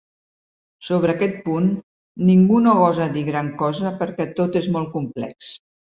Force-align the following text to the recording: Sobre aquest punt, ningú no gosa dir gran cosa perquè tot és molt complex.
Sobre 0.87 1.13
aquest 1.13 1.37
punt, 1.49 1.67
ningú 2.31 2.63
no 2.69 2.75
gosa 2.83 3.09
dir 3.19 3.25
gran 3.31 3.55
cosa 3.63 3.97
perquè 4.03 4.31
tot 4.43 4.63
és 4.65 4.73
molt 4.79 4.95
complex. 5.01 5.57